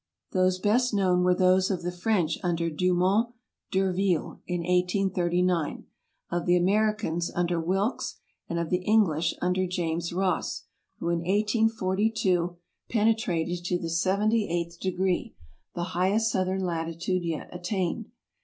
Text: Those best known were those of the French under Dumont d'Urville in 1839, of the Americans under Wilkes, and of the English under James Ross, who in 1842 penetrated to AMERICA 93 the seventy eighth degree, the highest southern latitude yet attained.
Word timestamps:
Those 0.31 0.57
best 0.57 0.95
known 0.95 1.21
were 1.23 1.35
those 1.35 1.69
of 1.69 1.83
the 1.83 1.91
French 1.91 2.39
under 2.41 2.71
Dumont 2.71 3.35
d'Urville 3.69 4.41
in 4.47 4.61
1839, 4.61 5.85
of 6.31 6.47
the 6.47 6.57
Americans 6.57 7.29
under 7.35 7.61
Wilkes, 7.61 8.15
and 8.49 8.57
of 8.57 8.71
the 8.71 8.81
English 8.83 9.35
under 9.43 9.67
James 9.67 10.11
Ross, 10.11 10.63
who 10.97 11.09
in 11.09 11.19
1842 11.19 12.57
penetrated 12.89 13.63
to 13.63 13.75
AMERICA 13.75 13.83
93 13.83 13.83
the 13.83 13.89
seventy 13.93 14.49
eighth 14.49 14.79
degree, 14.79 15.35
the 15.75 15.83
highest 15.93 16.31
southern 16.31 16.63
latitude 16.65 17.23
yet 17.23 17.47
attained. 17.53 18.09